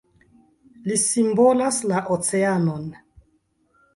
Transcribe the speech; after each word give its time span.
Li 0.91 0.97
simbolas 1.01 1.77
la 1.91 2.01
oceanon. 2.15 2.89